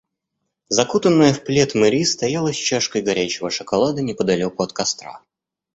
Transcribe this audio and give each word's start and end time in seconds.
Закутанная 0.69 1.31
в 1.31 1.43
плед 1.43 1.75
Мэри 1.75 2.03
стояла 2.05 2.51
с 2.51 2.55
чашкой 2.55 3.03
горячего 3.03 3.51
шоколада 3.51 4.01
неподалёку 4.01 4.63
от 4.63 4.73
костра. 4.73 5.21